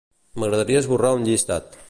M'agradaria 0.43 0.81
esborrar 0.85 1.13
un 1.21 1.29
llistat. 1.29 1.79